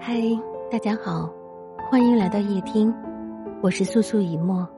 [0.00, 0.14] 嗨，
[0.70, 1.30] 大家好，
[1.90, 2.94] 欢迎来到夜听，
[3.62, 4.68] 我是素素一墨。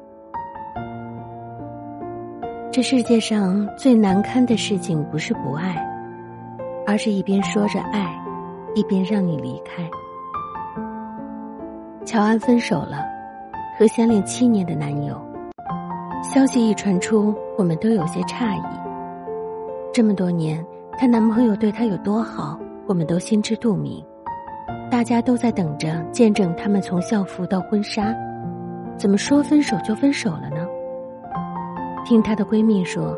[2.71, 5.75] 这世界上最难堪的事情不是不爱，
[6.87, 8.07] 而是一边说着爱，
[8.75, 9.89] 一边让你离开。
[12.05, 13.05] 乔安分手了，
[13.79, 15.21] 和相恋七年的男友。
[16.23, 18.63] 消息一传出，我们都有些诧异。
[19.93, 20.65] 这么多年，
[20.99, 22.59] 她男朋友对她有多好？
[22.89, 24.05] 我们都心知肚明，
[24.89, 28.15] 大家都在等着见证他们从校服到婚纱，
[28.97, 30.65] 怎么说分手就分手了呢？
[32.05, 33.17] 听她的闺蜜说，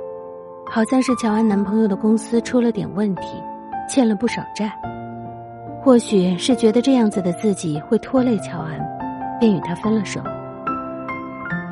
[0.70, 3.42] 好像是乔安男朋友的公司出了点问题，
[3.86, 4.72] 欠了不少债，
[5.82, 8.80] 或许是觉得这样子的自己会拖累乔安，
[9.38, 10.18] 便与他分了手。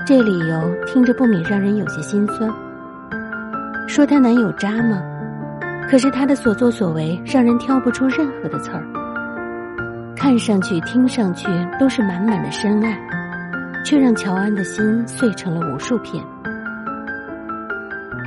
[0.07, 2.53] 这理由听着不免让人有些心酸。
[3.89, 5.03] 说她男友渣吗？
[5.89, 8.85] 可是他的所作所为让人挑不出任何的刺儿，
[10.17, 11.47] 看上去、听上去
[11.79, 12.99] 都是满满的深爱，
[13.85, 16.23] 却让乔安的心碎成了无数片。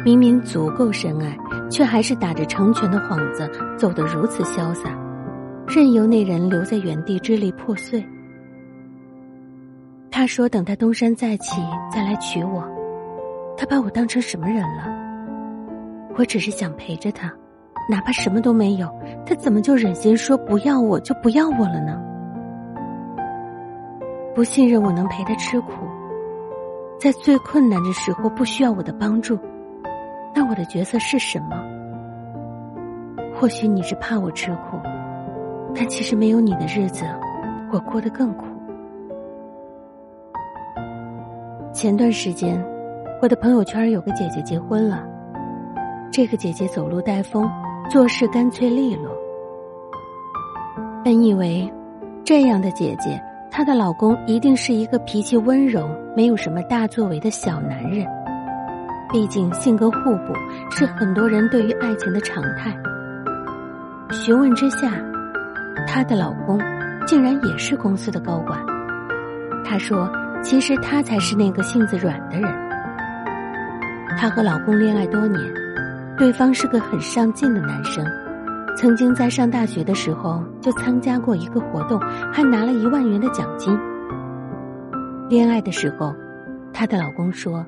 [0.06, 1.38] 明明足够深爱，
[1.70, 4.90] 却还是打着成全的幌子走得如此潇洒，
[5.68, 8.02] 任由那人留在原地支离破碎。
[10.10, 11.62] 他说：“等他东山再起，
[11.94, 12.64] 再来娶我。”
[13.58, 14.88] 他把我当成什么人了？
[16.18, 17.30] 我只是想陪着他。
[17.90, 18.88] 哪怕什么都没有，
[19.26, 22.00] 他怎么就忍心说不要我就不要我了呢？
[24.36, 25.72] 不信任我能陪他吃苦，
[27.00, 29.40] 在最困难的时候不需要我的帮助，
[30.36, 31.58] 那我的角色是什么？
[33.34, 34.78] 或许你是怕我吃苦，
[35.74, 37.04] 但其实没有你的日子，
[37.72, 38.46] 我过得更苦。
[41.74, 42.64] 前段时间，
[43.20, 45.04] 我的朋友圈有个姐姐结婚了，
[46.12, 47.50] 这个姐姐走路带风。
[47.90, 49.12] 做事干脆利落。
[51.04, 51.68] 本以为，
[52.24, 58.06] 这样的姐姐，她的老公一定是一个脾气温柔、没有什么大作为的小男人。
[59.12, 59.98] 毕竟性格互
[60.28, 60.34] 补
[60.70, 62.72] 是很多人对于爱情的常态。
[64.12, 64.92] 询问之下，
[65.88, 66.60] 她的老公
[67.08, 68.60] 竟然也是公司的高管。
[69.66, 70.08] 她说
[70.44, 72.48] ：“其实他才是那个性子软的人。”
[74.16, 75.42] 她和老公恋爱多年。
[76.20, 78.06] 对方是个很上进的男生，
[78.76, 81.98] 曾经在上大学的时候就参加过一个活动，
[82.30, 83.80] 还拿了一万元的奖金。
[85.30, 86.14] 恋爱的时候，
[86.74, 87.66] 她的老公说：“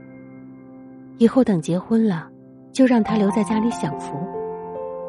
[1.17, 2.27] 以后等结婚了，
[2.73, 4.17] 就让她留在家里享福，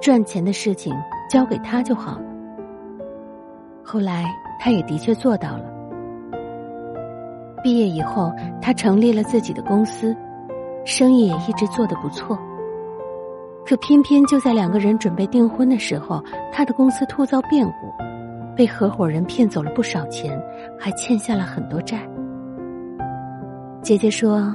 [0.00, 0.94] 赚钱的事情
[1.28, 2.24] 交给他就好了。”
[3.82, 4.24] 后来，
[4.60, 5.64] 她也的确做到了。
[7.60, 10.16] 毕业以后，他成立了自己的公司，
[10.84, 12.38] 生意也一直做得不错。
[13.64, 20.40] 可偏偏就在两个人准备订婚的时候，他的公司突遭变故，被合伙人骗走了不少钱，
[20.78, 22.06] 还欠下了很多债。
[23.80, 24.54] 姐姐说，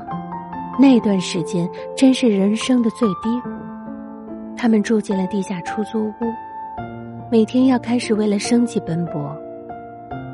[0.80, 3.50] 那段时间真是人生的最低谷。
[4.56, 6.14] 他们住进了地下出租屋，
[7.32, 9.36] 每天要开始为了生计奔波。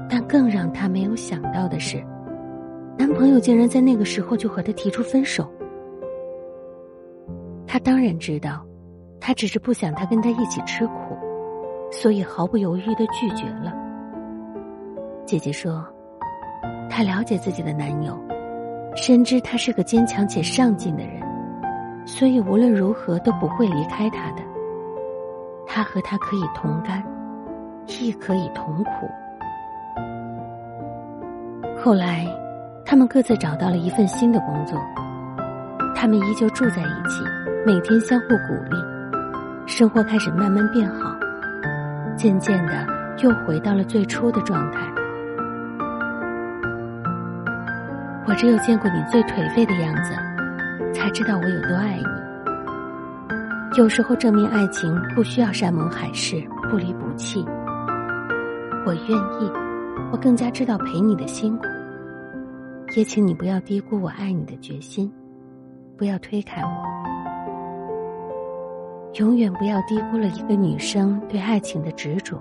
[0.10, 2.04] 但更让她没有想到的是，
[2.98, 5.52] 男朋友竟然在那个时候就和她提出分手。
[7.74, 8.64] 他当然知道，
[9.20, 11.18] 他只是不想他跟他一起吃苦，
[11.92, 13.74] 所以毫不犹豫的拒绝了。
[15.26, 15.84] 姐姐说，
[16.88, 18.16] 她了解自己的男友，
[18.96, 21.20] 深知他是个坚强且上进的人，
[22.06, 24.44] 所以无论如何都不会离开他的。
[25.66, 27.04] 他和他可以同甘，
[27.88, 29.10] 亦可以同苦。
[31.84, 32.24] 后来，
[32.86, 34.80] 他们各自找到了一份新的工作，
[35.96, 37.43] 他们依旧住在一起。
[37.66, 38.76] 每天相互鼓励，
[39.66, 41.18] 生活开始慢慢变好，
[42.18, 42.86] 渐渐的
[43.20, 44.82] 又回到了最初的状态。
[48.28, 50.14] 我只有见过你最颓废的样子，
[50.94, 53.78] 才知道我有多爱你。
[53.78, 57.46] 有时候证明爱情不需要山盟海誓、不离不弃。
[58.86, 59.50] 我愿意，
[60.12, 61.64] 我更加知道陪你的辛苦，
[62.98, 65.10] 也请你不要低估我爱你的决心，
[65.98, 67.13] 不要推开我。
[69.14, 72.36] 永远不要低估了一个女生对爱情的执着，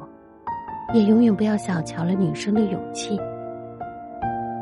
[0.95, 3.21] 也永远不要小瞧了女生的勇气。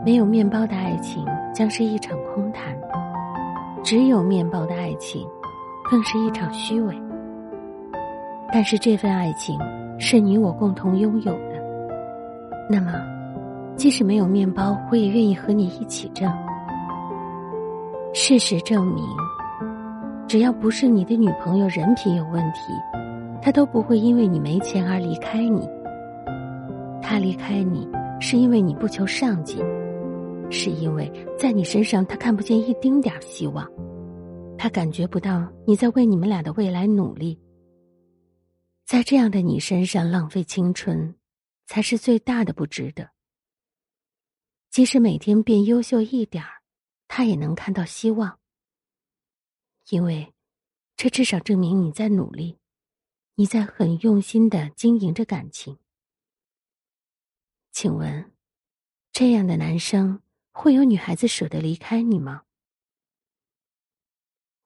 [0.05, 1.25] 没有面包的爱情
[1.55, 2.77] 将是一场空谈，
[3.85, 5.25] 只有面包的爱情，
[5.89, 7.01] 更是一场虚伪。
[8.53, 9.57] 但是这份爱情
[9.97, 11.63] 是你我共同拥有的，
[12.69, 12.93] 那么，
[13.77, 16.29] 即使没有面包，我也愿意和你一起挣。
[18.13, 19.05] 事实证明。
[20.31, 22.61] 只要不是你的女朋友人品有问题，
[23.43, 25.69] 她都不会因为你没钱而离开你，
[27.03, 27.85] 她离开你，
[28.21, 29.59] 是因为你不求上进，
[30.49, 33.69] 是因为在你身上她看不见一丁点儿希望，
[34.57, 37.37] 她感觉不到你在为你们俩的未来努力。
[38.87, 41.13] 在这样的你身上浪费青春，
[41.67, 43.11] 才是最大的不值得。
[44.71, 46.51] 即使每天变优秀一点儿，
[47.09, 48.39] 他也能看到希望，
[49.91, 50.33] 因为
[50.97, 52.59] 这至少证明你在努力，
[53.35, 55.79] 你在很用心的经营着感情。
[57.73, 58.33] 请问，
[59.11, 60.23] 这样的男生
[60.53, 62.45] 会有女孩子舍得离开你吗？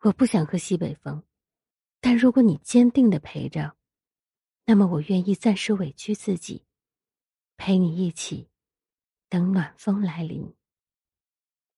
[0.00, 1.22] 我不想喝西北风，
[2.02, 3.76] 但如果你坚定的陪着。
[4.66, 6.64] 那么，我愿意暂时委屈自己，
[7.56, 8.48] 陪你一起，
[9.28, 10.54] 等暖风来临。